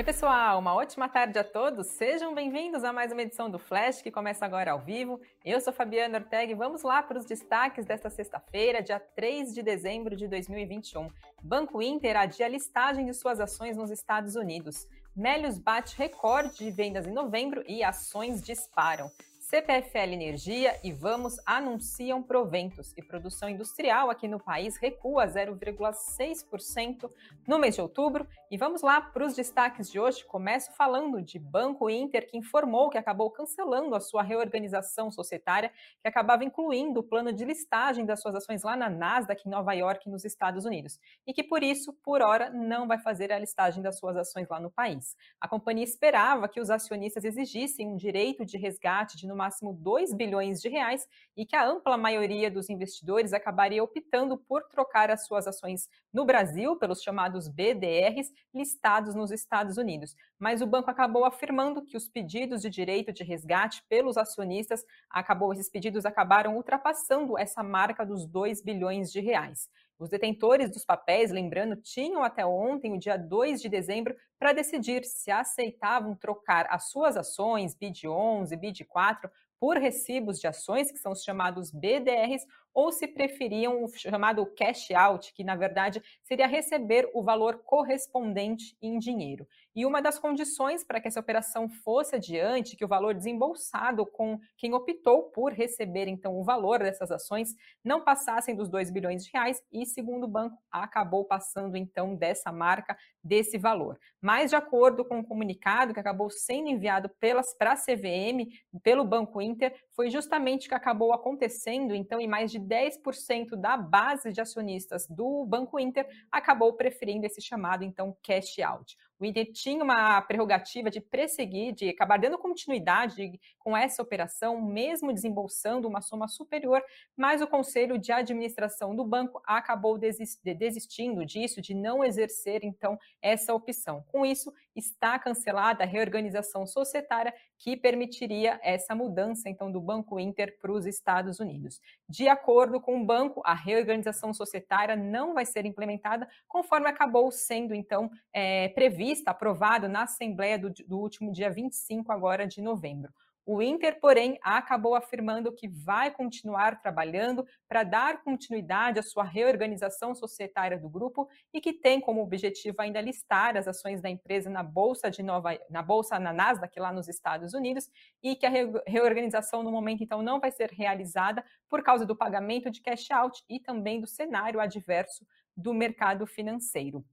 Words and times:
Oi, 0.00 0.04
pessoal, 0.04 0.58
uma 0.58 0.74
ótima 0.74 1.10
tarde 1.10 1.38
a 1.38 1.44
todos. 1.44 1.86
Sejam 1.88 2.34
bem-vindos 2.34 2.84
a 2.84 2.90
mais 2.90 3.12
uma 3.12 3.20
edição 3.20 3.50
do 3.50 3.58
Flash 3.58 4.00
que 4.00 4.10
começa 4.10 4.46
agora 4.46 4.72
ao 4.72 4.78
vivo. 4.78 5.20
Eu 5.44 5.60
sou 5.60 5.74
Fabiana 5.74 6.16
Ortega 6.16 6.50
e 6.50 6.54
vamos 6.54 6.82
lá 6.82 7.02
para 7.02 7.18
os 7.18 7.26
destaques 7.26 7.84
desta 7.84 8.08
sexta-feira, 8.08 8.82
dia 8.82 8.98
3 8.98 9.52
de 9.52 9.62
dezembro 9.62 10.16
de 10.16 10.26
2021. 10.26 11.06
Banco 11.42 11.82
Inter 11.82 12.16
adia 12.16 12.46
a 12.46 12.48
listagem 12.48 13.04
de 13.04 13.12
suas 13.12 13.40
ações 13.40 13.76
nos 13.76 13.90
Estados 13.90 14.36
Unidos. 14.36 14.88
Melius 15.14 15.58
bate 15.58 15.94
recorde 15.98 16.56
de 16.56 16.70
vendas 16.70 17.06
em 17.06 17.12
novembro 17.12 17.62
e 17.68 17.84
ações 17.84 18.42
disparam. 18.42 19.10
CPFL 19.50 20.12
Energia 20.12 20.78
e 20.84 20.92
Vamos 20.92 21.40
anunciam 21.44 22.22
proventos 22.22 22.94
e 22.96 23.02
produção 23.02 23.48
industrial 23.48 24.08
aqui 24.08 24.28
no 24.28 24.38
país 24.38 24.76
recua 24.76 25.26
0,6% 25.26 27.10
no 27.48 27.58
mês 27.58 27.74
de 27.74 27.80
outubro. 27.80 28.28
E 28.48 28.56
vamos 28.56 28.80
lá 28.80 29.00
para 29.00 29.26
os 29.26 29.34
destaques 29.34 29.90
de 29.90 29.98
hoje. 29.98 30.24
Começo 30.24 30.70
falando 30.76 31.20
de 31.20 31.36
Banco 31.36 31.90
Inter, 31.90 32.30
que 32.30 32.38
informou 32.38 32.90
que 32.90 32.98
acabou 32.98 33.28
cancelando 33.28 33.96
a 33.96 34.00
sua 34.00 34.22
reorganização 34.22 35.10
societária, 35.10 35.72
que 36.00 36.06
acabava 36.06 36.44
incluindo 36.44 37.00
o 37.00 37.02
plano 37.02 37.32
de 37.32 37.44
listagem 37.44 38.06
das 38.06 38.20
suas 38.20 38.36
ações 38.36 38.62
lá 38.62 38.76
na 38.76 38.88
Nasdaq, 38.88 39.42
em 39.44 39.50
Nova 39.50 39.72
York, 39.72 40.08
nos 40.08 40.24
Estados 40.24 40.64
Unidos, 40.64 41.00
e 41.26 41.32
que 41.32 41.42
por 41.42 41.64
isso, 41.64 41.92
por 42.04 42.22
hora, 42.22 42.50
não 42.50 42.86
vai 42.86 43.00
fazer 43.00 43.32
a 43.32 43.38
listagem 43.38 43.82
das 43.82 43.98
suas 43.98 44.16
ações 44.16 44.48
lá 44.48 44.60
no 44.60 44.70
país. 44.70 45.16
A 45.40 45.48
companhia 45.48 45.82
esperava 45.82 46.48
que 46.48 46.60
os 46.60 46.70
acionistas 46.70 47.24
exigissem 47.24 47.88
um 47.88 47.96
direito 47.96 48.44
de 48.44 48.56
resgate 48.56 49.16
de 49.16 49.26
no 49.26 49.39
máximo 49.40 49.72
2 49.72 50.12
bilhões 50.12 50.60
de 50.60 50.68
reais 50.68 51.08
e 51.34 51.46
que 51.46 51.56
a 51.56 51.66
ampla 51.66 51.96
maioria 51.96 52.50
dos 52.50 52.68
investidores 52.68 53.32
acabaria 53.32 53.82
optando 53.82 54.36
por 54.36 54.64
trocar 54.68 55.10
as 55.10 55.24
suas 55.26 55.46
ações 55.46 55.88
no 56.12 56.26
Brasil 56.26 56.76
pelos 56.76 57.02
chamados 57.02 57.48
BDRs 57.48 58.30
listados 58.54 59.14
nos 59.14 59.30
Estados 59.30 59.78
Unidos. 59.78 60.14
Mas 60.38 60.60
o 60.60 60.66
banco 60.66 60.90
acabou 60.90 61.24
afirmando 61.24 61.82
que 61.82 61.96
os 61.96 62.06
pedidos 62.06 62.60
de 62.60 62.68
direito 62.68 63.12
de 63.12 63.24
resgate 63.24 63.82
pelos 63.88 64.18
acionistas 64.18 64.84
acabou 65.08 65.52
esses 65.54 65.70
pedidos 65.70 66.04
acabaram 66.04 66.56
ultrapassando 66.56 67.38
essa 67.38 67.62
marca 67.62 68.04
dos 68.04 68.26
2 68.26 68.62
bilhões 68.62 69.10
de 69.10 69.20
reais. 69.20 69.70
Os 70.00 70.08
detentores 70.08 70.70
dos 70.70 70.82
papéis, 70.82 71.30
lembrando, 71.30 71.76
tinham 71.76 72.24
até 72.24 72.44
ontem, 72.46 72.94
o 72.94 72.98
dia 72.98 73.18
2 73.18 73.60
de 73.60 73.68
dezembro, 73.68 74.16
para 74.38 74.54
decidir 74.54 75.04
se 75.04 75.30
aceitavam 75.30 76.16
trocar 76.16 76.66
as 76.70 76.88
suas 76.88 77.18
ações, 77.18 77.76
BID11 77.76 78.52
e 78.52 78.56
BID4, 78.56 79.30
por 79.60 79.76
recibos 79.76 80.40
de 80.40 80.46
ações, 80.46 80.90
que 80.90 80.98
são 80.98 81.12
os 81.12 81.22
chamados 81.22 81.70
BDRs, 81.70 82.46
ou 82.72 82.92
se 82.92 83.06
preferiam 83.06 83.84
o 83.84 83.88
chamado 83.88 84.46
cash 84.46 84.90
out, 84.92 85.32
que 85.34 85.44
na 85.44 85.56
verdade 85.56 86.02
seria 86.22 86.46
receber 86.46 87.10
o 87.12 87.22
valor 87.22 87.62
correspondente 87.64 88.76
em 88.80 88.98
dinheiro. 88.98 89.46
E 89.74 89.86
uma 89.86 90.00
das 90.00 90.18
condições 90.18 90.84
para 90.84 91.00
que 91.00 91.08
essa 91.08 91.20
operação 91.20 91.68
fosse 91.68 92.16
adiante, 92.16 92.76
que 92.76 92.84
o 92.84 92.88
valor 92.88 93.14
desembolsado 93.14 94.04
com 94.06 94.38
quem 94.56 94.74
optou 94.74 95.24
por 95.24 95.52
receber 95.52 96.08
então 96.08 96.38
o 96.38 96.44
valor 96.44 96.80
dessas 96.80 97.10
ações 97.10 97.54
não 97.84 98.02
passassem 98.02 98.54
dos 98.54 98.68
2 98.68 98.90
bilhões 98.90 99.24
de 99.24 99.30
reais 99.32 99.62
e, 99.72 99.84
segundo 99.86 100.24
o 100.24 100.28
banco, 100.28 100.58
acabou 100.70 101.24
passando 101.24 101.76
então 101.76 102.14
dessa 102.14 102.52
marca, 102.52 102.96
desse 103.22 103.58
valor. 103.58 103.98
Mas 104.20 104.50
de 104.50 104.56
acordo 104.56 105.04
com 105.04 105.20
o 105.20 105.24
comunicado 105.24 105.92
que 105.92 106.00
acabou 106.00 106.30
sendo 106.30 106.68
enviado 106.68 107.08
pelas 107.20 107.54
para 107.54 107.72
a 107.72 107.76
CVM, 107.76 108.48
pelo 108.82 109.04
Banco 109.04 109.40
Inter, 109.40 109.49
foi 109.92 110.10
justamente 110.10 110.66
o 110.66 110.68
que 110.68 110.74
acabou 110.74 111.12
acontecendo, 111.12 111.94
então, 111.94 112.20
em 112.20 112.28
mais 112.28 112.50
de 112.50 112.58
10% 112.58 113.56
da 113.56 113.76
base 113.76 114.32
de 114.32 114.40
acionistas 114.40 115.06
do 115.08 115.44
Banco 115.46 115.78
Inter 115.78 116.06
acabou 116.30 116.72
preferindo 116.74 117.26
esse 117.26 117.40
chamado 117.40 117.84
então 117.84 118.16
cash 118.22 118.58
out. 118.58 118.96
O 119.20 119.24
Inter 119.26 119.52
tinha 119.52 119.84
uma 119.84 120.22
prerrogativa 120.22 120.90
de 120.90 120.98
perseguir, 120.98 121.74
de 121.74 121.90
acabar 121.90 122.18
dando 122.18 122.38
continuidade 122.38 123.38
com 123.58 123.76
essa 123.76 124.02
operação, 124.02 124.60
mesmo 124.62 125.12
desembolsando 125.12 125.86
uma 125.86 126.00
soma 126.00 126.26
superior, 126.26 126.82
mas 127.14 127.42
o 127.42 127.46
Conselho 127.46 127.98
de 127.98 128.10
Administração 128.10 128.96
do 128.96 129.04
banco 129.04 129.42
acabou 129.44 129.98
desistindo 129.98 131.26
disso, 131.26 131.60
de 131.60 131.74
não 131.74 132.02
exercer 132.02 132.64
então 132.64 132.98
essa 133.20 133.52
opção. 133.52 134.02
Com 134.08 134.24
isso, 134.24 134.50
está 134.74 135.18
cancelada 135.18 135.84
a 135.84 135.86
reorganização 135.86 136.66
societária 136.66 137.34
que 137.58 137.76
permitiria 137.76 138.58
essa 138.62 138.94
mudança 138.94 139.48
então 139.48 139.70
do 139.70 139.80
Banco 139.80 140.18
Inter 140.18 140.58
para 140.58 140.72
os 140.72 140.86
Estados 140.86 141.40
Unidos. 141.40 141.78
De 142.08 142.26
acordo 142.26 142.80
com 142.80 143.00
o 143.00 143.04
banco, 143.04 143.42
a 143.44 143.54
reorganização 143.54 144.32
societária 144.32 144.96
não 144.96 145.34
vai 145.34 145.44
ser 145.44 145.66
implementada 145.66 146.28
conforme 146.48 146.88
acabou 146.88 147.30
sendo 147.30 147.74
então 147.74 148.10
é, 148.32 148.68
prevista, 148.68 149.09
aprovado 149.26 149.88
na 149.88 150.02
Assembleia 150.02 150.58
do, 150.58 150.70
do 150.86 150.98
último 150.98 151.32
dia 151.32 151.50
25 151.50 152.10
agora 152.12 152.46
de 152.46 152.60
novembro. 152.60 153.12
O 153.52 153.60
Inter, 153.60 153.98
porém, 153.98 154.38
acabou 154.42 154.94
afirmando 154.94 155.52
que 155.52 155.66
vai 155.66 156.10
continuar 156.10 156.80
trabalhando 156.80 157.44
para 157.66 157.82
dar 157.82 158.22
continuidade 158.22 159.00
à 159.00 159.02
sua 159.02 159.24
reorganização 159.24 160.14
societária 160.14 160.78
do 160.78 160.88
grupo 160.88 161.28
e 161.52 161.60
que 161.60 161.72
tem 161.72 162.00
como 162.00 162.22
objetivo 162.22 162.76
ainda 162.80 163.00
listar 163.00 163.56
as 163.56 163.66
ações 163.66 164.00
da 164.00 164.08
empresa 164.08 164.48
na 164.48 164.62
bolsa 164.62 165.10
de 165.10 165.22
Nova, 165.22 165.58
na 165.68 165.82
bolsa 165.82 166.18
na 166.18 166.32
Nasdaq 166.32 166.78
lá 166.78 166.92
nos 166.92 167.08
Estados 167.08 167.54
Unidos 167.54 167.90
e 168.22 168.36
que 168.36 168.46
a 168.46 168.50
reorganização 168.86 169.62
no 169.62 169.72
momento 169.72 170.04
então 170.04 170.22
não 170.22 170.38
vai 170.38 170.52
ser 170.52 170.70
realizada 170.70 171.42
por 171.68 171.82
causa 171.82 172.06
do 172.06 172.14
pagamento 172.14 172.70
de 172.70 172.80
cash 172.80 173.10
out 173.10 173.42
e 173.48 173.58
também 173.58 174.00
do 174.00 174.06
cenário 174.06 174.60
adverso 174.60 175.26
do 175.56 175.74
mercado 175.74 176.26
financeiro. 176.26 177.04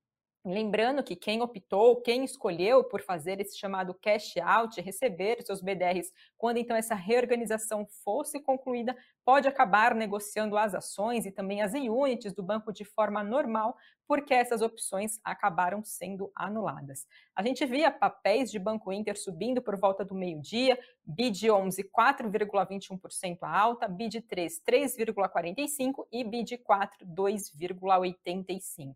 Lembrando 0.50 1.03
que 1.03 1.13
quem 1.13 1.41
optou, 1.41 2.02
quem 2.02 2.24
escolheu 2.24 2.81
por 2.81 3.02
fazer 3.02 3.41
esse 3.41 3.59
chamado 3.59 3.94
cash 3.94 4.38
out, 4.38 4.80
receber 4.80 5.41
seus 5.41 5.59
BDRs, 5.59 6.09
quando 6.38 6.56
então 6.56 6.74
essa 6.78 6.96
reorganização 6.96 7.85
fosse 7.85 8.40
concluída, 8.40 8.96
pode 9.25 9.46
acabar 9.46 9.94
negociando 9.94 10.57
as 10.57 10.74
ações 10.74 11.25
e 11.25 11.31
também 11.31 11.62
as 11.62 11.74
units 11.74 12.31
do 12.31 12.41
banco 12.41 12.72
de 12.72 12.86
forma 12.86 13.22
normal, 13.25 13.75
porque 14.07 14.34
essas 14.34 14.62
opções 14.62 15.19
acabaram 15.22 15.84
sendo 15.84 16.31
anuladas. 16.34 17.06
A 17.36 17.44
gente 17.44 17.66
via 17.66 17.91
papéis 17.91 18.50
de 18.50 18.57
Banco 18.57 18.94
Inter 18.94 19.19
subindo 19.19 19.62
por 19.62 19.78
volta 19.78 20.06
do 20.06 20.16
meio-dia, 20.16 20.80
BID 21.03 21.52
11 21.52 21.84
4,21% 21.84 23.40
alta, 23.41 23.86
BID 23.90 24.22
3 24.22 24.62
3,45% 24.66 26.07
e 26.09 26.24
BID 26.24 26.59
4 26.59 27.06
2,85%. 27.06 28.94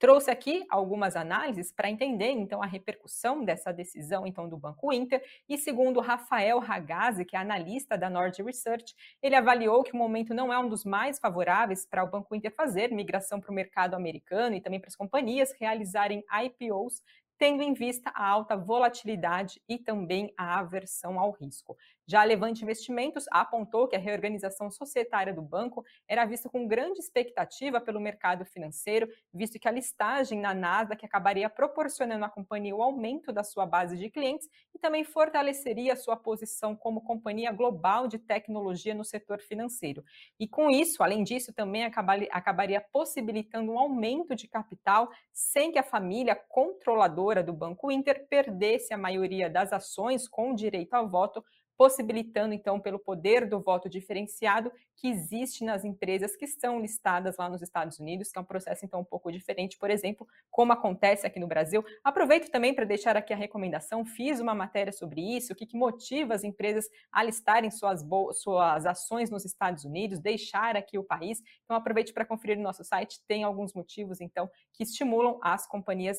Trouxe 0.00 0.30
aqui 0.30 0.64
algumas 0.70 1.14
análises 1.14 1.70
para 1.70 1.90
entender 1.90 2.30
então 2.30 2.62
a 2.62 2.66
repercussão 2.66 3.44
dessa 3.44 3.70
decisão 3.70 4.26
então 4.26 4.48
do 4.48 4.56
Banco 4.56 4.90
Inter 4.94 5.22
e 5.46 5.58
segundo 5.58 6.00
Rafael 6.00 6.58
Ragazzi, 6.58 7.22
que 7.22 7.36
é 7.36 7.38
analista 7.38 7.98
da 7.98 8.08
Nord 8.08 8.42
Research, 8.42 8.96
ele 9.22 9.36
avaliou 9.36 9.82
que 9.82 9.92
o 9.92 9.98
momento 9.98 10.32
não 10.32 10.50
é 10.50 10.58
um 10.58 10.70
dos 10.70 10.86
mais 10.86 11.18
favoráveis 11.18 11.84
para 11.84 12.02
o 12.02 12.08
Banco 12.08 12.34
Inter 12.34 12.50
fazer 12.50 12.90
migração 12.90 13.42
para 13.42 13.50
o 13.50 13.54
mercado 13.54 13.92
americano 13.92 14.56
e 14.56 14.60
também 14.62 14.80
para 14.80 14.88
as 14.88 14.96
companhias 14.96 15.52
realizarem 15.60 16.24
IPOs 16.44 17.02
tendo 17.40 17.62
em 17.62 17.72
vista 17.72 18.10
a 18.14 18.26
alta 18.26 18.54
volatilidade 18.54 19.62
e 19.66 19.78
também 19.78 20.30
a 20.36 20.58
aversão 20.58 21.18
ao 21.18 21.30
risco. 21.30 21.74
Já 22.10 22.22
a 22.22 22.24
Levante 22.24 22.64
Investimentos 22.64 23.26
apontou 23.30 23.86
que 23.86 23.94
a 23.94 23.98
reorganização 24.00 24.68
societária 24.68 25.32
do 25.32 25.40
banco 25.40 25.84
era 26.08 26.24
vista 26.24 26.48
com 26.48 26.66
grande 26.66 26.98
expectativa 26.98 27.80
pelo 27.80 28.00
mercado 28.00 28.44
financeiro, 28.44 29.08
visto 29.32 29.60
que 29.60 29.68
a 29.68 29.70
listagem 29.70 30.40
na 30.40 30.52
Nasdaq 30.52 31.06
acabaria 31.06 31.48
proporcionando 31.48 32.24
à 32.24 32.28
companhia 32.28 32.74
o 32.74 32.82
aumento 32.82 33.32
da 33.32 33.44
sua 33.44 33.64
base 33.64 33.96
de 33.96 34.10
clientes 34.10 34.48
e 34.74 34.78
também 34.80 35.04
fortaleceria 35.04 35.94
sua 35.94 36.16
posição 36.16 36.74
como 36.74 37.00
companhia 37.00 37.52
global 37.52 38.08
de 38.08 38.18
tecnologia 38.18 38.92
no 38.92 39.04
setor 39.04 39.40
financeiro. 39.40 40.02
E 40.36 40.48
com 40.48 40.68
isso, 40.68 41.04
além 41.04 41.22
disso, 41.22 41.52
também 41.54 41.84
acabaria 41.84 42.84
possibilitando 42.92 43.70
um 43.70 43.78
aumento 43.78 44.34
de 44.34 44.48
capital 44.48 45.08
sem 45.32 45.70
que 45.70 45.78
a 45.78 45.84
família 45.84 46.34
controladora 46.34 47.40
do 47.40 47.52
Banco 47.52 47.88
Inter 47.88 48.26
perdesse 48.28 48.92
a 48.92 48.98
maioria 48.98 49.48
das 49.48 49.72
ações 49.72 50.26
com 50.26 50.52
direito 50.56 50.94
a 50.94 51.02
voto, 51.02 51.44
possibilitando 51.80 52.52
então 52.52 52.78
pelo 52.78 52.98
poder 52.98 53.48
do 53.48 53.58
voto 53.58 53.88
diferenciado 53.88 54.70
que 54.94 55.08
existe 55.08 55.64
nas 55.64 55.82
empresas 55.82 56.36
que 56.36 56.44
estão 56.44 56.78
listadas 56.78 57.38
lá 57.38 57.48
nos 57.48 57.62
Estados 57.62 57.98
Unidos, 57.98 58.30
que 58.30 58.36
é 58.36 58.40
um 58.42 58.44
processo 58.44 58.84
então 58.84 59.00
um 59.00 59.04
pouco 59.04 59.32
diferente, 59.32 59.78
por 59.78 59.88
exemplo, 59.88 60.28
como 60.50 60.74
acontece 60.74 61.26
aqui 61.26 61.40
no 61.40 61.46
Brasil. 61.46 61.82
Aproveito 62.04 62.50
também 62.50 62.74
para 62.74 62.84
deixar 62.84 63.16
aqui 63.16 63.32
a 63.32 63.36
recomendação, 63.36 64.04
fiz 64.04 64.40
uma 64.40 64.54
matéria 64.54 64.92
sobre 64.92 65.22
isso, 65.22 65.54
o 65.54 65.56
que, 65.56 65.64
que 65.64 65.74
motiva 65.74 66.34
as 66.34 66.44
empresas 66.44 66.86
a 67.10 67.22
listarem 67.22 67.70
suas, 67.70 68.04
suas 68.34 68.84
ações 68.84 69.30
nos 69.30 69.46
Estados 69.46 69.82
Unidos, 69.82 70.18
deixar 70.18 70.76
aqui 70.76 70.98
o 70.98 71.02
país. 71.02 71.42
Então 71.64 71.74
aproveite 71.74 72.12
para 72.12 72.26
conferir 72.26 72.58
no 72.58 72.62
nosso 72.62 72.84
site, 72.84 73.22
tem 73.26 73.42
alguns 73.42 73.72
motivos 73.72 74.20
então 74.20 74.50
que 74.74 74.82
estimulam 74.82 75.40
as 75.42 75.66
companhias 75.66 76.18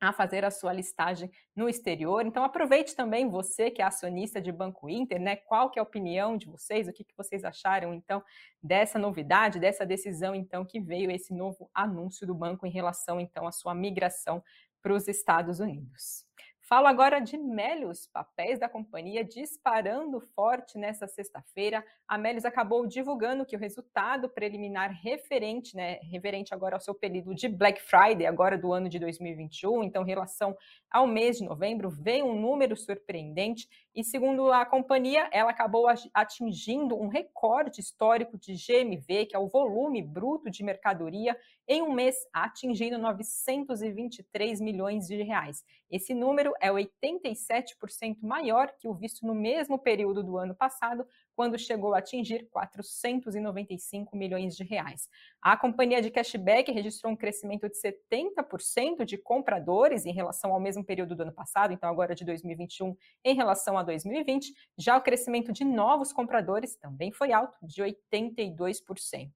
a 0.00 0.12
fazer 0.12 0.44
a 0.44 0.50
sua 0.50 0.72
listagem 0.72 1.30
no 1.54 1.68
exterior. 1.68 2.26
Então 2.26 2.44
aproveite 2.44 2.94
também 2.94 3.28
você 3.28 3.70
que 3.70 3.80
é 3.80 3.84
acionista 3.84 4.40
de 4.40 4.52
Banco 4.52 4.88
Inter, 4.88 5.20
né? 5.20 5.36
Qual 5.36 5.70
que 5.70 5.78
é 5.78 5.80
a 5.80 5.82
opinião 5.82 6.36
de 6.36 6.46
vocês? 6.46 6.86
O 6.86 6.92
que, 6.92 7.04
que 7.04 7.16
vocês 7.16 7.44
acharam 7.44 7.94
então 7.94 8.22
dessa 8.62 8.98
novidade, 8.98 9.58
dessa 9.58 9.86
decisão 9.86 10.34
então 10.34 10.64
que 10.64 10.80
veio 10.80 11.10
esse 11.10 11.32
novo 11.32 11.70
anúncio 11.72 12.26
do 12.26 12.34
banco 12.34 12.66
em 12.66 12.70
relação 12.70 13.20
então 13.20 13.46
à 13.46 13.52
sua 13.52 13.74
migração 13.74 14.42
para 14.82 14.92
os 14.92 15.08
Estados 15.08 15.60
Unidos. 15.60 16.25
Falo 16.68 16.88
agora 16.88 17.20
de 17.20 17.38
Melius, 17.38 18.08
papéis 18.08 18.58
da 18.58 18.68
companhia 18.68 19.22
disparando 19.22 20.20
forte 20.20 20.76
nessa 20.76 21.06
sexta-feira. 21.06 21.84
A 22.08 22.18
Melius 22.18 22.44
acabou 22.44 22.84
divulgando 22.88 23.46
que 23.46 23.54
o 23.54 23.58
resultado 23.58 24.28
preliminar 24.28 24.90
referente, 25.00 25.76
né, 25.76 26.00
referente 26.02 26.52
agora 26.52 26.74
ao 26.74 26.80
seu 26.80 26.92
período 26.92 27.36
de 27.36 27.48
Black 27.48 27.80
Friday, 27.80 28.26
agora 28.26 28.58
do 28.58 28.72
ano 28.72 28.88
de 28.88 28.98
2021, 28.98 29.84
então 29.84 30.02
em 30.02 30.06
relação 30.06 30.56
ao 30.90 31.06
mês 31.06 31.38
de 31.38 31.44
novembro, 31.44 31.88
veio 31.88 32.26
um 32.26 32.34
número 32.34 32.76
surpreendente 32.76 33.68
e 33.96 34.04
segundo 34.04 34.52
a 34.52 34.66
companhia, 34.66 35.26
ela 35.32 35.50
acabou 35.50 35.86
atingindo 36.12 36.94
um 36.94 37.08
recorde 37.08 37.80
histórico 37.80 38.36
de 38.36 38.52
GMV, 38.52 39.24
que 39.24 39.34
é 39.34 39.38
o 39.38 39.48
volume 39.48 40.02
bruto 40.02 40.50
de 40.50 40.62
mercadoria, 40.62 41.34
em 41.66 41.80
um 41.80 41.90
mês, 41.90 42.14
atingindo 42.30 42.98
923 42.98 44.60
milhões 44.60 45.06
de 45.06 45.22
reais. 45.22 45.64
Esse 45.90 46.12
número 46.12 46.52
é 46.60 46.70
87% 46.70 48.18
maior 48.20 48.70
que 48.78 48.86
o 48.86 48.92
visto 48.92 49.26
no 49.26 49.34
mesmo 49.34 49.78
período 49.78 50.22
do 50.22 50.36
ano 50.36 50.54
passado, 50.54 51.06
quando 51.36 51.58
chegou 51.58 51.94
a 51.94 51.98
atingir 51.98 52.48
495 52.50 54.16
milhões 54.16 54.56
de 54.56 54.64
reais. 54.64 55.08
A 55.42 55.54
companhia 55.54 56.00
de 56.00 56.10
cashback 56.10 56.72
registrou 56.72 57.12
um 57.12 57.16
crescimento 57.16 57.68
de 57.68 57.76
70% 57.76 59.04
de 59.04 59.18
compradores 59.18 60.06
em 60.06 60.12
relação 60.12 60.52
ao 60.52 60.58
mesmo 60.58 60.82
período 60.82 61.14
do 61.14 61.22
ano 61.22 61.32
passado, 61.32 61.74
então 61.74 61.90
agora 61.90 62.14
de 62.14 62.24
2021 62.24 62.96
em 63.22 63.34
relação 63.34 63.76
a 63.76 63.82
2020. 63.82 64.54
Já 64.78 64.96
o 64.96 65.02
crescimento 65.02 65.52
de 65.52 65.62
novos 65.62 66.10
compradores 66.10 66.74
também 66.76 67.12
foi 67.12 67.32
alto, 67.32 67.54
de 67.62 67.82
82%. 67.82 69.30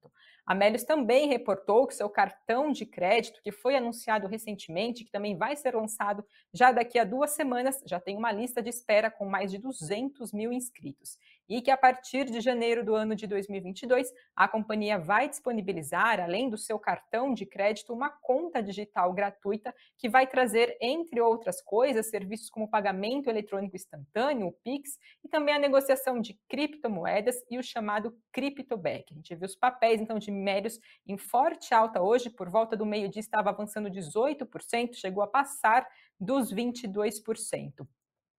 A 0.45 0.55
Melius 0.55 0.83
também 0.83 1.27
reportou 1.27 1.85
que 1.85 1.93
seu 1.93 2.09
cartão 2.09 2.71
de 2.71 2.85
crédito, 2.85 3.41
que 3.43 3.51
foi 3.51 3.75
anunciado 3.75 4.27
recentemente, 4.27 5.03
que 5.05 5.11
também 5.11 5.37
vai 5.37 5.55
ser 5.55 5.75
lançado 5.75 6.25
já 6.51 6.71
daqui 6.71 6.97
a 6.97 7.03
duas 7.03 7.31
semanas, 7.31 7.81
já 7.85 7.99
tem 7.99 8.17
uma 8.17 8.31
lista 8.31 8.61
de 8.61 8.69
espera 8.69 9.11
com 9.11 9.25
mais 9.25 9.51
de 9.51 9.59
200 9.59 10.33
mil 10.33 10.51
inscritos. 10.51 11.17
E 11.51 11.61
que 11.61 11.69
a 11.69 11.75
partir 11.75 12.31
de 12.31 12.39
janeiro 12.39 12.81
do 12.81 12.95
ano 12.95 13.13
de 13.13 13.27
2022, 13.27 14.09
a 14.33 14.47
companhia 14.47 14.97
vai 14.97 15.27
disponibilizar, 15.27 16.17
além 16.21 16.49
do 16.49 16.57
seu 16.57 16.79
cartão 16.79 17.33
de 17.33 17.45
crédito, 17.45 17.91
uma 17.91 18.09
conta 18.09 18.63
digital 18.63 19.11
gratuita 19.11 19.75
que 19.97 20.07
vai 20.07 20.25
trazer, 20.25 20.77
entre 20.79 21.19
outras 21.19 21.61
coisas, 21.61 22.09
serviços 22.09 22.49
como 22.49 22.69
pagamento 22.69 23.29
eletrônico 23.29 23.75
instantâneo, 23.75 24.47
o 24.47 24.53
Pix, 24.63 24.97
e 25.25 25.27
também 25.27 25.53
a 25.53 25.59
negociação 25.59 26.21
de 26.21 26.39
criptomoedas 26.47 27.43
e 27.49 27.59
o 27.59 27.63
chamado 27.63 28.17
CryptoBack. 28.31 29.11
A 29.11 29.15
gente 29.15 29.35
viu 29.35 29.45
os 29.45 29.55
papéis, 29.57 29.99
então, 29.99 30.17
de 30.17 30.31
mérios 30.31 30.79
em 31.05 31.17
forte 31.17 31.73
alta 31.73 32.01
hoje, 32.01 32.29
por 32.29 32.49
volta 32.49 32.77
do 32.77 32.85
meio-dia 32.85 33.19
estava 33.19 33.49
avançando 33.49 33.89
18%, 33.89 34.93
chegou 34.93 35.21
a 35.21 35.27
passar 35.27 35.85
dos 36.17 36.53
22%. 36.53 37.85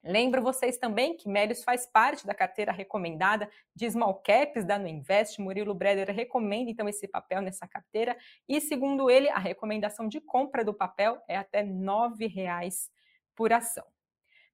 Lembro 0.05 0.43
vocês 0.43 0.77
também 0.79 1.17
que 1.17 1.29
Melius 1.29 1.63
faz 1.63 1.87
parte 1.87 2.27
da 2.27 2.35
carteira 2.35 2.73
recomendada 2.73 3.49
de 3.75 3.89
small 3.89 4.15
caps 4.15 4.65
da 4.65 4.77
Nuinvest. 4.77 5.41
Murilo 5.41 5.75
Breder 5.75 6.11
recomenda 6.11 6.71
então 6.71 6.89
esse 6.89 7.07
papel 7.07 7.41
nessa 7.41 7.69
carteira 7.69 8.17
e, 8.49 8.61
segundo 8.61 9.09
ele, 9.09 9.29
a 9.29 9.39
recomendação 9.39 10.09
de 10.09 10.21
compra 10.21 10.65
do 10.65 10.75
papel 10.75 11.23
é 11.29 11.37
até 11.37 11.61
R$ 11.61 11.69
9,00 11.69 12.91
por 13.37 13.53
ação. 13.53 13.87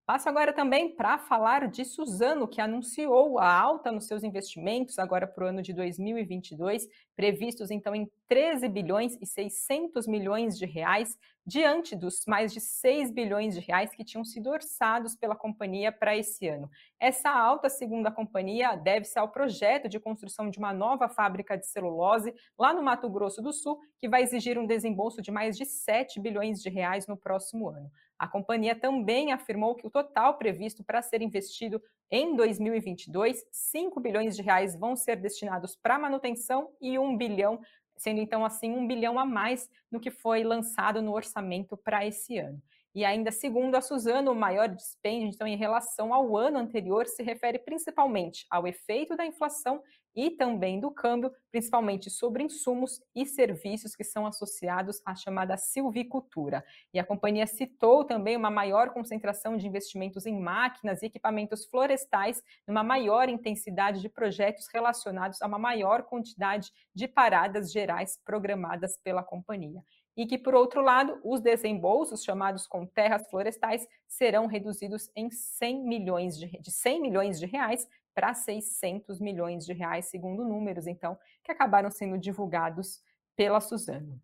Passo 0.08 0.26
agora 0.26 0.55
também 0.55 0.96
para 0.96 1.19
falar 1.19 1.69
de 1.69 1.84
Suzano, 1.84 2.49
que 2.49 2.62
anunciou 2.62 3.38
a 3.38 3.52
alta 3.52 3.93
nos 3.93 4.06
seus 4.06 4.25
investimentos 4.25 4.99
agora 4.99 5.26
para 5.26 5.44
o 5.44 5.49
ano 5.49 5.60
de 5.60 5.75
2022, 5.75 6.88
previstos 7.14 7.70
então 7.70 7.94
em 7.94 8.10
13 8.26 8.70
bilhões 8.70 9.19
e 9.20 9.26
600 9.26 10.06
milhões 10.06 10.56
de 10.56 10.64
reais, 10.64 11.19
diante 11.44 11.94
dos 11.94 12.25
mais 12.26 12.55
de 12.55 12.60
6 12.60 13.10
bilhões 13.10 13.55
de 13.55 13.60
reais 13.60 13.94
que 13.94 14.02
tinham 14.02 14.25
sido 14.25 14.49
orçados 14.49 15.14
pela 15.14 15.37
companhia 15.37 15.93
para 15.93 16.16
esse 16.16 16.49
ano. 16.49 16.70
Essa 16.99 17.28
alta, 17.28 17.69
segundo 17.69 18.06
a 18.06 18.10
companhia, 18.10 18.76
deve-se 18.76 19.19
ao 19.19 19.28
projeto 19.31 19.90
de 19.90 20.00
construção 20.00 20.49
de 20.49 20.58
uma 20.58 20.72
nova 20.72 21.10
fábrica 21.10 21.55
de 21.55 21.66
celulose 21.66 22.34
lá 22.58 22.72
no 22.72 22.82
Mato 22.82 23.10
Grosso 23.10 23.43
do 23.43 23.52
Sul, 23.52 23.78
que 23.99 24.08
vai 24.08 24.22
exigir 24.22 24.58
um 24.58 24.66
desembolso 24.66 25.20
de 25.20 25.31
mais 25.31 25.55
de 25.55 25.66
7 25.66 26.19
bilhões 26.19 26.62
de 26.62 26.70
reais 26.70 27.06
no 27.06 27.16
próximo 27.16 27.69
ano. 27.69 27.90
A 28.19 28.26
companhia 28.26 28.75
também 28.75 29.32
afirmou 29.32 29.75
que 29.75 29.87
o 29.87 29.91
total 29.91 30.37
previsto 30.37 30.82
para 30.82 31.00
ser 31.00 31.23
investido 31.23 31.81
em 32.11 32.35
2022, 32.35 33.44
5 33.53 34.00
bilhões 34.00 34.35
de 34.35 34.43
reais 34.43 34.75
vão 34.75 34.97
ser 34.97 35.17
destinados 35.17 35.76
para 35.76 35.99
manutenção 35.99 36.70
e 36.81 36.99
1 36.99 37.17
bilhão, 37.17 37.61
sendo 37.97 38.20
então 38.20 38.44
assim 38.44 38.73
1 38.73 38.87
bilhão 38.87 39.19
a 39.19 39.25
mais 39.25 39.69
no 39.91 40.00
que 40.00 40.11
foi 40.11 40.43
lançado 40.43 41.00
no 41.03 41.12
orçamento 41.12 41.76
para 41.76 42.05
esse 42.06 42.38
ano. 42.38 42.61
E 42.94 43.05
ainda 43.05 43.31
segundo 43.31 43.75
a 43.75 43.81
Suzano, 43.81 44.32
o 44.32 44.35
maior 44.35 44.69
dispêndio 44.69 45.29
então, 45.29 45.46
em 45.46 45.56
relação 45.56 46.12
ao 46.12 46.37
ano 46.37 46.58
anterior 46.58 47.06
se 47.06 47.23
refere 47.23 47.58
principalmente 47.58 48.46
ao 48.50 48.67
efeito 48.67 49.17
da 49.17 49.26
inflação 49.26 49.82
e 50.17 50.31
também 50.31 50.81
do 50.81 50.90
câmbio, 50.90 51.31
principalmente 51.50 52.11
sobre 52.11 52.43
insumos 52.43 53.00
e 53.14 53.25
serviços 53.25 53.94
que 53.94 54.02
são 54.02 54.26
associados 54.26 55.00
à 55.06 55.14
chamada 55.14 55.56
silvicultura. 55.56 56.64
E 56.93 56.99
a 56.99 57.05
companhia 57.05 57.46
citou 57.46 58.05
também 58.05 58.37
uma 58.37 58.50
maior 58.50 58.91
concentração 58.91 59.56
de 59.56 59.69
investimentos 59.69 60.26
em 60.26 60.37
máquinas 60.41 61.02
e 61.02 61.06
equipamentos 61.06 61.67
florestais, 61.67 62.43
numa 62.67 62.82
maior 62.82 63.29
intensidade 63.29 64.00
de 64.00 64.08
projetos 64.08 64.67
relacionados 64.75 65.41
a 65.41 65.46
uma 65.46 65.58
maior 65.58 66.02
quantidade 66.02 66.73
de 66.93 67.06
paradas 67.06 67.70
gerais 67.70 68.19
programadas 68.25 68.99
pela 69.05 69.23
companhia 69.23 69.84
e 70.19 70.26
que, 70.26 70.37
por 70.37 70.53
outro 70.53 70.82
lado, 70.82 71.20
os 71.23 71.41
desembolsos 71.41 72.25
chamados 72.25 72.67
com 72.67 72.85
terras 72.85 73.31
florestais 73.31 73.87
serão 74.09 74.47
reduzidos 74.47 75.09
em 75.15 75.31
100 75.31 75.85
milhões 75.85 76.37
de, 76.37 76.49
de 76.59 76.73
100 76.73 77.00
milhões 77.00 77.38
de 77.38 77.47
reais 77.47 77.87
para 78.12 78.35
600 78.35 79.20
milhões 79.20 79.65
de 79.65 79.73
reais, 79.73 80.06
segundo 80.06 80.44
números, 80.44 80.88
então, 80.88 81.17
que 81.44 81.53
acabaram 81.53 81.88
sendo 81.88 82.19
divulgados 82.19 83.00
pela 83.37 83.61
Suzano. 83.61 84.20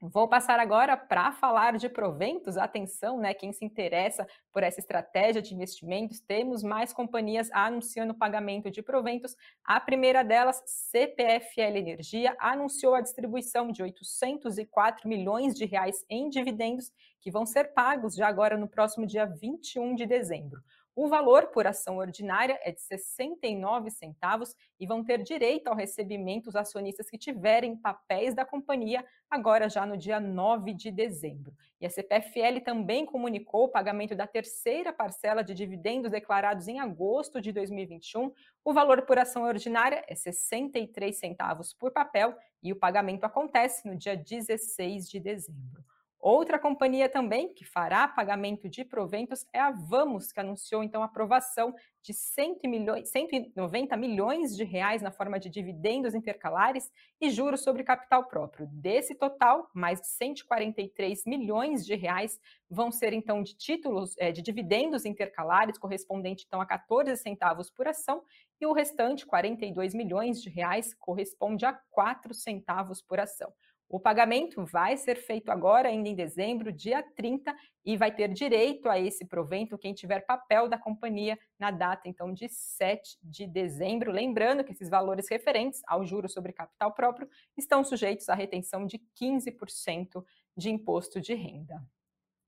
Vou 0.00 0.28
passar 0.28 0.60
agora 0.60 0.96
para 0.96 1.32
falar 1.32 1.76
de 1.76 1.88
proventos. 1.88 2.56
Atenção, 2.56 3.18
né? 3.18 3.34
Quem 3.34 3.52
se 3.52 3.64
interessa 3.64 4.28
por 4.52 4.62
essa 4.62 4.78
estratégia 4.78 5.42
de 5.42 5.52
investimentos, 5.52 6.20
temos 6.20 6.62
mais 6.62 6.92
companhias 6.92 7.50
anunciando 7.50 8.14
pagamento 8.14 8.70
de 8.70 8.80
proventos. 8.80 9.34
A 9.64 9.80
primeira 9.80 10.22
delas, 10.22 10.62
CPFL 10.64 11.78
Energia, 11.78 12.36
anunciou 12.38 12.94
a 12.94 13.00
distribuição 13.00 13.72
de 13.72 13.82
804 13.82 15.08
milhões 15.08 15.54
de 15.54 15.64
reais 15.64 16.04
em 16.08 16.28
dividendos 16.28 16.92
que 17.20 17.32
vão 17.32 17.44
ser 17.44 17.74
pagos 17.74 18.14
já 18.14 18.28
agora 18.28 18.56
no 18.56 18.68
próximo 18.68 19.04
dia 19.04 19.26
21 19.26 19.96
de 19.96 20.06
dezembro. 20.06 20.62
O 21.00 21.06
valor 21.06 21.46
por 21.52 21.64
ação 21.64 21.98
ordinária 21.98 22.58
é 22.60 22.72
de 22.72 22.80
69 22.80 23.88
centavos 23.88 24.56
e 24.80 24.84
vão 24.84 25.04
ter 25.04 25.22
direito 25.22 25.68
ao 25.68 25.76
recebimento 25.76 26.48
os 26.48 26.56
acionistas 26.56 27.08
que 27.08 27.16
tiverem 27.16 27.76
papéis 27.76 28.34
da 28.34 28.44
companhia 28.44 29.06
agora 29.30 29.68
já 29.68 29.86
no 29.86 29.96
dia 29.96 30.18
9 30.18 30.74
de 30.74 30.90
dezembro. 30.90 31.54
E 31.80 31.86
a 31.86 31.88
CPFL 31.88 32.64
também 32.64 33.06
comunicou 33.06 33.66
o 33.66 33.68
pagamento 33.68 34.16
da 34.16 34.26
terceira 34.26 34.92
parcela 34.92 35.44
de 35.44 35.54
dividendos 35.54 36.10
declarados 36.10 36.66
em 36.66 36.80
agosto 36.80 37.40
de 37.40 37.52
2021. 37.52 38.32
O 38.64 38.74
valor 38.74 39.02
por 39.02 39.20
ação 39.20 39.44
ordinária 39.44 40.04
é 40.08 40.16
63 40.16 41.16
centavos 41.16 41.72
por 41.72 41.92
papel 41.92 42.34
e 42.60 42.72
o 42.72 42.76
pagamento 42.76 43.22
acontece 43.22 43.86
no 43.86 43.94
dia 43.94 44.16
16 44.16 45.08
de 45.08 45.20
dezembro. 45.20 45.87
Outra 46.20 46.58
companhia 46.58 47.08
também 47.08 47.54
que 47.54 47.64
fará 47.64 48.08
pagamento 48.08 48.68
de 48.68 48.84
proventos 48.84 49.46
é 49.52 49.60
a 49.60 49.70
Vamos, 49.70 50.32
que 50.32 50.40
anunciou 50.40 50.82
então 50.82 51.00
aprovação 51.00 51.72
de 52.02 52.12
100 52.12 52.58
milhões, 52.64 53.08
190 53.10 53.96
milhões 53.96 54.56
de 54.56 54.64
reais 54.64 55.00
na 55.00 55.12
forma 55.12 55.38
de 55.38 55.48
dividendos 55.48 56.14
intercalares 56.14 56.90
e 57.20 57.30
juros 57.30 57.62
sobre 57.62 57.84
capital 57.84 58.24
próprio. 58.24 58.66
Desse 58.66 59.14
total, 59.14 59.70
mais 59.72 60.00
de 60.00 60.08
143 60.08 61.24
milhões 61.24 61.86
de 61.86 61.94
reais 61.94 62.40
vão 62.68 62.90
ser 62.90 63.12
então 63.12 63.40
de 63.40 63.56
títulos 63.56 64.16
é, 64.18 64.32
de 64.32 64.42
dividendos 64.42 65.04
intercalares, 65.04 65.78
correspondente 65.78 66.44
então 66.48 66.60
a 66.60 66.66
14 66.66 67.16
centavos 67.16 67.70
por 67.70 67.86
ação, 67.86 68.24
e 68.60 68.66
o 68.66 68.72
restante, 68.72 69.24
42 69.24 69.94
milhões 69.94 70.42
de 70.42 70.50
reais, 70.50 70.92
corresponde 70.94 71.64
a 71.64 71.72
4 71.90 72.34
centavos 72.34 73.00
por 73.00 73.20
ação. 73.20 73.52
O 73.90 73.98
pagamento 73.98 74.66
vai 74.66 74.98
ser 74.98 75.16
feito 75.16 75.50
agora, 75.50 75.88
ainda 75.88 76.10
em 76.10 76.14
dezembro, 76.14 76.70
dia 76.70 77.02
30, 77.02 77.56
e 77.86 77.96
vai 77.96 78.14
ter 78.14 78.28
direito 78.28 78.86
a 78.86 79.00
esse 79.00 79.24
provento 79.24 79.78
quem 79.78 79.94
tiver 79.94 80.26
papel 80.26 80.68
da 80.68 80.76
companhia 80.76 81.38
na 81.58 81.70
data, 81.70 82.06
então, 82.06 82.30
de 82.30 82.50
7 82.50 83.18
de 83.22 83.46
dezembro. 83.46 84.12
Lembrando 84.12 84.62
que 84.62 84.72
esses 84.72 84.90
valores 84.90 85.26
referentes 85.30 85.80
ao 85.86 86.04
juro 86.04 86.28
sobre 86.28 86.52
capital 86.52 86.92
próprio 86.92 87.30
estão 87.56 87.82
sujeitos 87.82 88.28
à 88.28 88.34
retenção 88.34 88.84
de 88.84 89.00
15% 89.18 90.22
de 90.54 90.68
imposto 90.68 91.18
de 91.18 91.32
renda. 91.32 91.82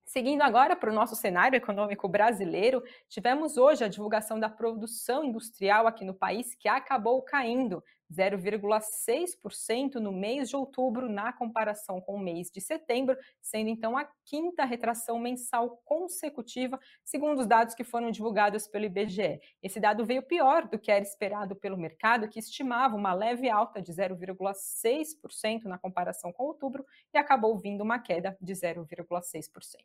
Seguindo 0.05 0.43
agora 0.43 0.75
para 0.75 0.91
o 0.91 0.95
nosso 0.95 1.15
cenário 1.15 1.57
econômico 1.57 2.09
brasileiro, 2.09 2.83
tivemos 3.09 3.57
hoje 3.57 3.85
a 3.85 3.89
divulgação 3.89 4.39
da 4.41 4.51
produção 4.51 5.25
industrial 5.25 5.87
aqui 5.87 6.05
no 6.05 6.13
país, 6.13 6.55
que 6.57 6.69
acabou 6.69 7.23
caindo 7.23 7.83
0,6% 8.11 9.95
no 9.95 10.13
mês 10.13 10.49
de 10.49 10.57
outubro, 10.57 11.09
na 11.09 11.33
comparação 11.33 12.01
com 12.01 12.15
o 12.15 12.19
mês 12.19 12.51
de 12.51 12.61
setembro, 12.61 13.17
sendo 13.41 13.69
então 13.69 13.97
a 13.97 14.09
quinta 14.25 14.65
retração 14.65 15.19
mensal 15.19 15.81
consecutiva, 15.85 16.79
segundo 17.05 17.39
os 17.41 17.47
dados 17.47 17.75
que 17.75 17.85
foram 17.85 18.11
divulgados 18.11 18.67
pelo 18.67 18.85
IBGE. 18.87 19.41
Esse 19.63 19.79
dado 19.79 20.05
veio 20.05 20.23
pior 20.23 20.69
do 20.69 20.79
que 20.79 20.91
era 20.91 21.05
esperado 21.05 21.55
pelo 21.57 21.77
mercado, 21.77 22.29
que 22.29 22.39
estimava 22.39 22.97
uma 22.97 23.13
leve 23.13 23.49
alta 23.49 23.81
de 23.81 23.93
0,6% 23.93 25.65
na 25.65 25.79
comparação 25.79 26.33
com 26.33 26.45
outubro 26.45 26.85
e 27.15 27.19
acabou 27.19 27.57
vindo 27.59 27.83
uma 27.83 27.99
queda 27.99 28.37
de 28.41 28.53
0,6%. 28.53 29.79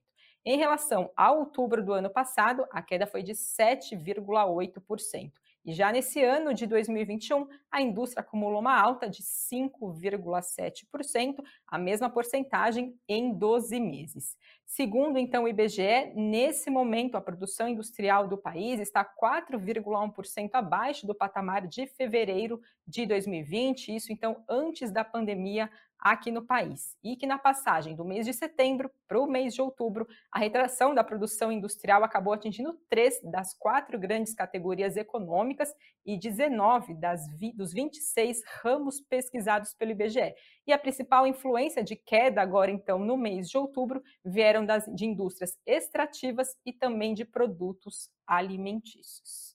Em 0.48 0.58
relação 0.58 1.12
a 1.16 1.32
outubro 1.32 1.84
do 1.84 1.92
ano 1.92 2.10
passado, 2.10 2.68
a 2.72 2.80
queda 2.82 3.08
foi 3.08 3.24
de 3.24 3.34
7,8%. 3.34 5.32
E 5.66 5.74
já 5.74 5.92
nesse 5.92 6.24
ano 6.24 6.54
de 6.54 6.68
2021, 6.68 7.48
a 7.72 7.82
indústria 7.82 8.22
acumulou 8.22 8.60
uma 8.60 8.80
alta 8.80 9.10
de 9.10 9.24
5,7%, 9.24 11.44
a 11.68 11.80
mesma 11.80 12.08
porcentagem 12.08 12.96
em 13.10 13.34
12 13.34 13.80
meses. 13.80 14.38
Segundo 14.64 15.18
então 15.18 15.46
o 15.46 15.48
IBGE, 15.48 16.14
nesse 16.16 16.70
momento 16.70 17.16
a 17.16 17.22
produção 17.22 17.68
industrial 17.68 18.28
do 18.28 18.38
país 18.38 18.80
está 18.80 19.04
4,1% 19.04 20.52
abaixo 20.54 21.08
do 21.08 21.16
patamar 21.16 21.66
de 21.66 21.88
fevereiro 21.88 22.62
de 22.88 23.08
2020, 23.08 23.96
isso 23.96 24.14
então 24.14 24.44
antes 24.48 24.92
da 24.92 25.04
pandemia 25.04 25.68
aqui 26.06 26.30
no 26.30 26.46
país. 26.46 26.96
E 27.04 27.16
que 27.16 27.26
na 27.26 27.40
passagem 27.40 27.96
do 27.96 28.06
mês 28.06 28.28
de 28.28 28.34
setembro 28.34 28.92
para 29.08 29.20
o 29.20 29.26
mês 29.26 29.56
de 29.56 29.62
outubro, 29.62 30.08
a 30.32 30.38
retração 30.38 30.94
da 30.94 31.04
produção 31.04 31.52
industrial 31.52 32.04
acabou 32.04 32.32
atingindo 32.32 32.80
três 32.88 33.20
das 33.24 33.56
quatro 33.58 33.98
grandes 33.98 34.36
categorias 34.36 34.96
econômicas 34.98 35.74
e 36.06 36.16
19 36.16 36.94
das 36.94 37.28
vi, 37.36 37.52
dos 37.54 37.74
26 37.74 38.44
ramos 38.62 39.02
pesquisados 39.02 39.74
pelo 39.74 39.94
IBGE. 39.94 40.36
E 40.68 40.72
a 40.72 40.78
principal 40.78 41.26
influência 41.26 41.84
de 41.84 41.96
queda 41.96 42.40
agora, 42.40 42.70
então, 42.70 43.00
no 43.00 43.18
mês 43.18 43.50
de 43.50 43.58
outubro, 43.58 44.04
vieram 44.24 44.64
das, 44.64 44.86
de 44.86 45.08
indústrias 45.08 45.58
extrativas 45.66 46.56
e 46.64 46.72
também 46.72 47.16
de 47.16 47.26
produtos 47.26 48.12
alimentícios. 48.28 49.55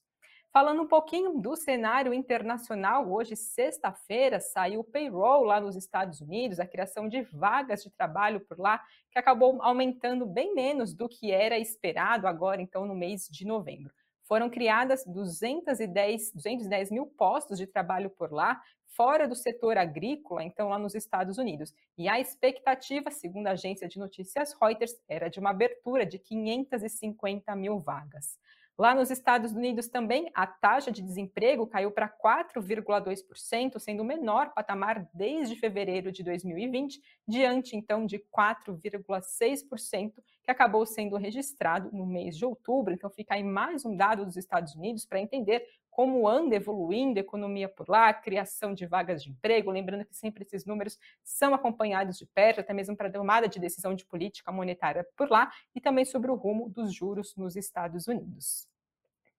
Falando 0.53 0.81
um 0.81 0.87
pouquinho 0.87 1.39
do 1.39 1.55
cenário 1.55 2.13
internacional, 2.13 3.09
hoje, 3.09 3.37
sexta-feira, 3.37 4.37
saiu 4.41 4.81
o 4.81 4.83
payroll 4.83 5.45
lá 5.45 5.61
nos 5.61 5.77
Estados 5.77 6.19
Unidos, 6.19 6.59
a 6.59 6.67
criação 6.67 7.07
de 7.07 7.21
vagas 7.21 7.81
de 7.83 7.89
trabalho 7.89 8.41
por 8.41 8.59
lá, 8.59 8.83
que 9.09 9.17
acabou 9.17 9.61
aumentando 9.61 10.25
bem 10.25 10.53
menos 10.53 10.93
do 10.93 11.07
que 11.07 11.31
era 11.31 11.57
esperado 11.57 12.27
agora, 12.27 12.61
então, 12.61 12.85
no 12.85 12.93
mês 12.93 13.29
de 13.31 13.45
novembro. 13.47 13.93
Foram 14.23 14.49
criadas 14.49 15.05
210, 15.05 16.33
210 16.33 16.91
mil 16.91 17.05
postos 17.05 17.57
de 17.57 17.65
trabalho 17.65 18.09
por 18.09 18.33
lá, 18.33 18.61
fora 18.87 19.29
do 19.29 19.35
setor 19.35 19.77
agrícola, 19.77 20.43
então 20.43 20.67
lá 20.67 20.77
nos 20.77 20.95
Estados 20.95 21.37
Unidos. 21.37 21.73
E 21.97 22.09
a 22.09 22.19
expectativa, 22.19 23.09
segundo 23.09 23.47
a 23.47 23.51
agência 23.51 23.87
de 23.87 23.97
notícias 23.97 24.53
Reuters, 24.61 25.01
era 25.07 25.29
de 25.29 25.39
uma 25.39 25.51
abertura 25.51 26.05
de 26.05 26.19
550 26.19 27.55
mil 27.55 27.79
vagas. 27.79 28.37
Lá 28.77 28.95
nos 28.95 29.11
Estados 29.11 29.51
Unidos 29.51 29.87
também, 29.87 30.31
a 30.33 30.47
taxa 30.47 30.91
de 30.91 31.01
desemprego 31.01 31.67
caiu 31.67 31.91
para 31.91 32.09
4,2%, 32.09 33.79
sendo 33.79 34.01
o 34.01 34.05
menor 34.05 34.53
patamar 34.53 35.07
desde 35.13 35.55
fevereiro 35.55 36.11
de 36.11 36.23
2020, 36.23 36.99
diante 37.27 37.75
então 37.75 38.05
de 38.05 38.17
4,6% 38.17 40.13
acabou 40.51 40.85
sendo 40.85 41.17
registrado 41.17 41.89
no 41.91 42.05
mês 42.05 42.37
de 42.37 42.45
outubro. 42.45 42.93
Então 42.93 43.09
fica 43.09 43.35
aí 43.35 43.43
mais 43.43 43.85
um 43.85 43.95
dado 43.95 44.25
dos 44.25 44.37
Estados 44.37 44.75
Unidos 44.75 45.05
para 45.05 45.19
entender 45.19 45.65
como 45.89 46.27
anda 46.27 46.55
evoluindo 46.55 47.19
a 47.19 47.21
economia 47.21 47.67
por 47.67 47.89
lá, 47.89 48.13
criação 48.13 48.73
de 48.73 48.85
vagas 48.85 49.21
de 49.21 49.29
emprego, 49.29 49.69
lembrando 49.69 50.05
que 50.05 50.15
sempre 50.15 50.43
esses 50.43 50.65
números 50.65 50.97
são 51.21 51.53
acompanhados 51.53 52.17
de 52.17 52.25
perto, 52.25 52.61
até 52.61 52.73
mesmo 52.73 52.95
para 52.95 53.11
tomada 53.11 53.47
de 53.47 53.59
decisão 53.59 53.93
de 53.93 54.05
política 54.05 54.51
monetária 54.51 55.05
por 55.17 55.29
lá, 55.29 55.51
e 55.75 55.81
também 55.81 56.05
sobre 56.05 56.31
o 56.31 56.35
rumo 56.35 56.69
dos 56.69 56.93
juros 56.93 57.35
nos 57.35 57.57
Estados 57.57 58.07
Unidos. 58.07 58.70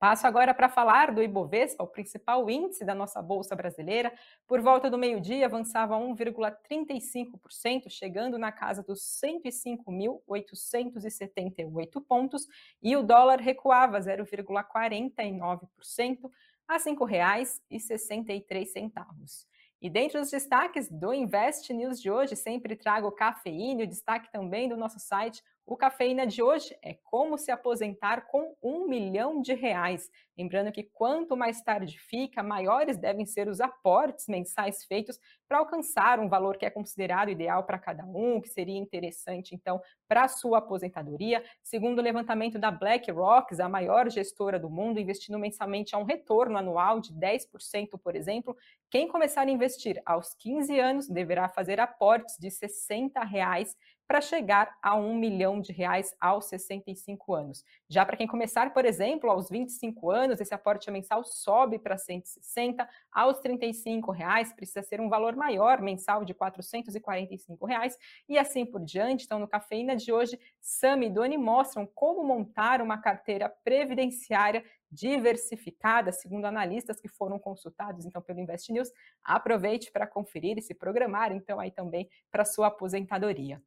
Passo 0.02 0.26
agora 0.26 0.52
para 0.52 0.68
falar 0.68 1.14
do 1.14 1.22
Ibovespa, 1.22 1.84
o 1.84 1.86
principal 1.86 2.50
índice 2.50 2.84
da 2.84 2.92
nossa 2.92 3.22
bolsa 3.22 3.54
brasileira. 3.54 4.12
Por 4.48 4.60
volta 4.60 4.90
do 4.90 4.98
meio-dia, 4.98 5.46
avançava 5.46 5.96
1,35%, 5.96 7.88
chegando 7.88 8.36
na 8.36 8.50
casa 8.50 8.82
dos 8.82 9.00
105.878 9.24 12.04
pontos, 12.04 12.48
e 12.82 12.96
o 12.96 13.02
dólar 13.04 13.38
recuava 13.38 14.00
0,49% 14.00 16.30
a 16.66 16.72
R$ 16.72 16.80
5,63. 16.80 19.46
E 19.80 19.88
dentre 19.88 20.18
os 20.18 20.32
destaques 20.32 20.90
do 20.90 21.14
Invest 21.14 21.72
News 21.72 22.00
de 22.00 22.10
hoje, 22.10 22.34
sempre 22.34 22.74
trago 22.74 23.12
cafeína, 23.12 23.84
o 23.84 23.86
destaque 23.86 24.32
também 24.32 24.68
do 24.68 24.76
nosso 24.76 24.98
site 24.98 25.40
o 25.64 25.76
Cafeína 25.76 26.26
de 26.26 26.42
hoje 26.42 26.76
é 26.82 26.98
como 27.04 27.38
se 27.38 27.50
aposentar 27.50 28.26
com 28.26 28.54
um 28.62 28.88
milhão 28.88 29.40
de 29.40 29.54
reais. 29.54 30.10
Lembrando 30.36 30.72
que 30.72 30.82
quanto 30.82 31.36
mais 31.36 31.62
tarde 31.62 31.98
fica, 31.98 32.42
maiores 32.42 32.96
devem 32.96 33.24
ser 33.24 33.48
os 33.48 33.60
aportes 33.60 34.26
mensais 34.26 34.84
feitos 34.84 35.20
para 35.48 35.58
alcançar 35.58 36.18
um 36.18 36.28
valor 36.28 36.56
que 36.56 36.66
é 36.66 36.70
considerado 36.70 37.30
ideal 37.30 37.64
para 37.64 37.78
cada 37.78 38.04
um, 38.04 38.40
que 38.40 38.48
seria 38.48 38.78
interessante, 38.78 39.54
então, 39.54 39.80
para 40.08 40.24
a 40.24 40.28
sua 40.28 40.58
aposentadoria. 40.58 41.44
Segundo 41.62 42.00
o 42.00 42.02
levantamento 42.02 42.58
da 42.58 42.70
BlackRock, 42.70 43.60
a 43.60 43.68
maior 43.68 44.10
gestora 44.10 44.58
do 44.58 44.68
mundo, 44.68 44.98
investindo 44.98 45.38
mensalmente 45.38 45.94
a 45.94 45.98
um 45.98 46.04
retorno 46.04 46.58
anual 46.58 46.98
de 46.98 47.12
10%, 47.12 48.00
por 48.02 48.16
exemplo, 48.16 48.56
quem 48.90 49.06
começar 49.06 49.42
a 49.42 49.50
investir 49.50 50.02
aos 50.04 50.34
15 50.34 50.78
anos 50.78 51.08
deverá 51.08 51.48
fazer 51.48 51.78
aportes 51.78 52.36
de 52.38 52.50
60 52.50 53.22
reais 53.22 53.76
para 54.06 54.20
chegar 54.20 54.76
a 54.82 54.94
um 54.94 55.14
milhão 55.14 55.60
de 55.60 55.72
reais 55.72 56.14
aos 56.20 56.46
65 56.46 57.34
anos. 57.34 57.64
Já 57.88 58.04
para 58.04 58.16
quem 58.16 58.26
começar, 58.26 58.72
por 58.72 58.84
exemplo, 58.84 59.30
aos 59.30 59.48
25 59.48 60.10
anos, 60.10 60.40
esse 60.40 60.54
aporte 60.54 60.90
mensal 60.90 61.24
sobe 61.24 61.78
para 61.78 61.96
160, 61.96 62.88
aos 63.10 63.38
35 63.38 64.10
reais 64.10 64.52
precisa 64.52 64.82
ser 64.82 65.00
um 65.00 65.08
valor 65.08 65.36
maior 65.36 65.80
mensal 65.80 66.24
de 66.24 66.34
445 66.34 67.66
reais 67.66 67.96
e 68.28 68.38
assim 68.38 68.66
por 68.66 68.84
diante. 68.84 69.24
Então, 69.24 69.38
no 69.38 69.48
Cafeína 69.48 69.96
de 69.96 70.12
hoje, 70.12 70.38
Sam 70.60 71.04
e 71.04 71.10
Doni 71.10 71.38
mostram 71.38 71.86
como 71.86 72.22
montar 72.24 72.82
uma 72.82 72.98
carteira 72.98 73.48
previdenciária 73.48 74.64
diversificada, 74.92 76.12
segundo 76.12 76.44
analistas 76.44 77.00
que 77.00 77.08
foram 77.08 77.38
consultados 77.38 78.04
então 78.04 78.20
pelo 78.20 78.40
Invest 78.40 78.70
News. 78.70 78.90
Aproveite 79.24 79.90
para 79.90 80.06
conferir 80.06 80.58
e 80.58 80.62
se 80.62 80.74
programar 80.74 81.32
então 81.32 81.58
aí 81.58 81.70
também 81.70 82.10
para 82.30 82.44
sua 82.44 82.66
aposentadoria. 82.66 83.62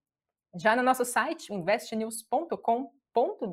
Já 0.57 0.73
no 0.73 0.81
nosso 0.81 1.03
site, 1.03 1.53
investnews.com, 1.53 2.89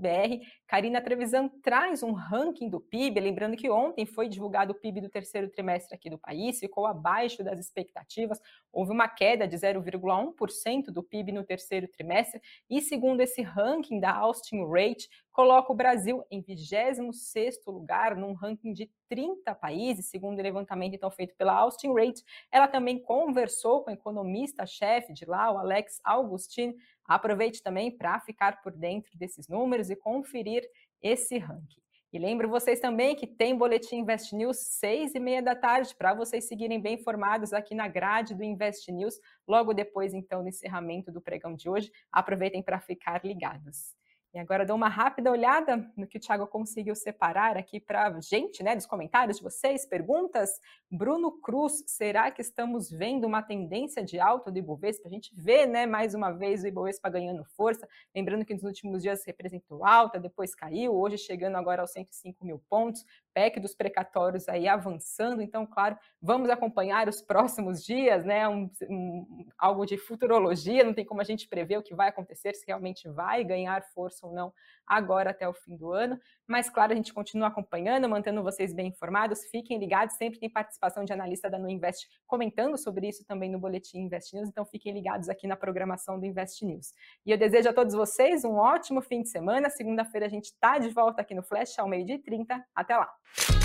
br 0.01 0.45
Karina 0.69 1.01
Trevisan 1.01 1.49
traz 1.63 2.03
um 2.03 2.13
ranking 2.13 2.69
do 2.69 2.81
PIB, 2.81 3.21
lembrando 3.21 3.57
que 3.57 3.69
ontem 3.69 4.07
foi 4.07 4.29
divulgado 4.29 4.73
o 4.73 4.75
PIB 4.75 5.01
do 5.01 5.09
terceiro 5.09 5.49
trimestre 5.49 5.97
aqui 5.97 6.09
do 6.09 6.19
país, 6.19 6.61
ficou 6.61 6.87
abaixo 6.87 7.43
das 7.43 7.59
expectativas, 7.59 8.41
houve 8.73 8.93
uma 8.93 9.09
queda 9.09 9.47
de 9.49 9.57
0,1% 9.57 10.87
do 10.93 11.03
PIB 11.03 11.33
no 11.33 11.45
terceiro 11.45 11.89
trimestre, 11.89 12.41
e 12.71 12.81
segundo 12.81 13.21
esse 13.21 13.43
ranking 13.43 13.99
da 13.99 14.15
Austin 14.15 14.65
Rate, 14.65 15.09
coloca 15.33 15.73
o 15.73 15.75
Brasil 15.75 16.23
em 16.31 16.43
26º 16.43 17.69
lugar 17.69 18.17
num 18.17 18.35
ranking 18.35 18.73
de 18.73 18.91
30 19.09 19.55
países, 19.55 20.07
segundo 20.07 20.39
o 20.39 20.43
levantamento 20.43 20.95
então 20.95 21.11
feito 21.11 21.35
pela 21.37 21.55
Austin 21.55 21.93
Rate. 21.93 22.23
Ela 22.51 22.69
também 22.69 22.99
conversou 22.99 23.83
com 23.83 23.91
o 23.91 23.95
economista-chefe 23.95 25.13
de 25.13 25.25
lá, 25.25 25.51
o 25.51 25.59
Alex 25.59 26.01
Augustin, 26.05 26.75
Aproveite 27.05 27.63
também 27.63 27.91
para 27.91 28.19
ficar 28.21 28.63
por 28.63 28.73
dentro 28.73 29.17
desses 29.19 29.49
números 29.49 29.91
e 29.91 29.97
conferir 29.97 30.69
esse 31.01 31.37
ranking. 31.39 31.81
E 32.13 32.19
lembro 32.19 32.49
vocês 32.49 32.79
também 32.79 33.17
que 33.17 33.27
tem 33.27 33.57
Boletim 33.57 33.97
Invest 33.97 34.37
News 34.37 34.59
seis 34.59 35.15
e 35.15 35.21
meia 35.21 35.43
da 35.43 35.55
tarde 35.55 35.95
para 35.97 36.13
vocês 36.13 36.47
seguirem 36.47 36.81
bem 36.81 36.95
informados 36.95 37.53
aqui 37.53 37.75
na 37.75 37.89
grade 37.89 38.35
do 38.35 38.45
Invest 38.45 38.91
News, 38.93 39.19
logo 39.49 39.73
depois 39.73 40.13
então 40.13 40.43
do 40.43 40.49
encerramento 40.49 41.11
do 41.11 41.23
pregão 41.23 41.55
de 41.55 41.69
hoje. 41.71 41.91
Aproveitem 42.11 42.63
para 42.63 42.81
ficar 42.81 43.25
ligados. 43.25 43.95
E 44.35 44.39
agora 44.39 44.65
dou 44.65 44.77
uma 44.77 44.89
rápida 44.89 45.31
olhada 45.31 45.87
no 45.95 46.07
que 46.07 46.17
o 46.17 46.21
Thiago 46.21 46.47
conseguiu 46.47 46.95
separar 46.95 47.59
aqui 47.59 47.79
para 47.79 48.19
gente, 48.19 48.63
né, 48.63 48.75
dos 48.75 48.87
comentários 48.87 49.37
de 49.37 49.43
vocês, 49.43 49.85
perguntas. 49.85 50.59
Bruno 50.91 51.33
Cruz, 51.33 51.85
será 51.87 52.31
que 52.31 52.41
estamos 52.41 52.91
vendo 52.91 53.27
uma 53.27 53.43
tendência 53.43 54.03
de 54.03 54.19
alta 54.19 54.51
do 54.51 54.59
Ibovespa? 54.59 55.07
A 55.07 55.11
gente 55.11 55.31
vê, 55.35 55.67
né, 55.67 55.85
mais 55.85 56.15
uma 56.15 56.31
vez 56.31 56.63
o 56.63 56.67
Ibovespa 56.67 57.11
ganhando 57.11 57.45
força, 57.45 57.87
lembrando 58.15 58.43
que 58.47 58.55
nos 58.55 58.63
últimos 58.63 59.03
dias 59.03 59.23
representou 59.27 59.85
alta, 59.85 60.19
depois 60.19 60.55
caiu, 60.55 60.95
hoje 60.95 61.19
chegando 61.19 61.57
agora 61.57 61.83
aos 61.83 61.93
105 61.93 62.43
mil 62.43 62.59
pontos. 62.71 63.05
PEC 63.35 63.61
dos 63.61 63.75
precatórios 63.75 64.49
aí 64.49 64.69
avançando, 64.69 65.43
então, 65.43 65.67
claro, 65.67 65.97
vamos 66.21 66.51
acompanhar 66.51 67.09
os 67.09 67.21
próximos 67.21 67.85
dias, 67.85 68.25
né? 68.25 68.49
Um, 68.49 68.71
um, 68.89 69.47
algo 69.59 69.85
de 69.87 69.97
futurologia, 69.97 70.85
não 70.85 70.95
tem 70.95 71.05
como 71.05 71.21
a 71.21 71.25
gente 71.25 71.49
prever 71.49 71.79
o 71.79 71.83
que 71.83 71.95
vai 71.95 72.09
acontecer, 72.09 72.55
se 72.55 72.67
realmente 72.67 73.09
vai 73.09 73.43
ganhar 73.45 73.83
força 73.95 74.27
ou 74.27 74.33
não 74.33 74.53
agora 74.87 75.31
até 75.31 75.49
o 75.49 75.53
fim 75.53 75.77
do 75.77 75.93
ano. 75.93 76.19
Mas, 76.47 76.69
claro, 76.69 76.93
a 76.93 76.97
gente 76.97 77.13
continua 77.13 77.49
acompanhando, 77.49 78.09
mantendo 78.09 78.43
vocês 78.43 78.75
bem 78.75 78.89
informados. 78.89 79.45
Fiquem 79.51 79.79
ligados, 79.79 80.17
sempre 80.17 80.39
tem 80.39 80.51
participação 80.51 81.05
de 81.05 81.13
analista 81.13 81.49
da 81.49 81.59
No 81.59 81.69
Invest 81.69 82.09
comentando 82.27 82.77
sobre 82.77 83.09
isso 83.09 83.25
também 83.27 83.51
no 83.51 83.59
Boletim 83.59 83.99
Invest 83.99 84.35
News, 84.35 84.49
então 84.49 84.65
fiquem 84.65 84.93
ligados 84.93 85.29
aqui 85.29 85.47
na 85.47 85.57
programação 85.57 86.19
do 86.19 86.27
Invest 86.27 86.65
News. 86.65 86.93
E 87.25 87.31
eu 87.31 87.39
desejo 87.39 87.69
a 87.69 87.73
todos 87.73 87.95
vocês 87.95 88.45
um 88.45 88.57
ótimo 88.57 89.01
fim 89.01 89.23
de 89.23 89.29
semana. 89.29 89.71
Segunda-feira 89.71 90.27
a 90.27 90.31
gente 90.31 90.47
está 90.47 90.79
de 90.79 90.89
volta 90.89 91.23
aqui 91.23 91.35
no 91.35 91.43
Flash 91.43 91.79
ao 91.79 91.89
meio-dia 91.89 92.17
e 92.17 92.19
30. 92.19 92.65
Até 92.75 92.97
lá! 92.97 93.62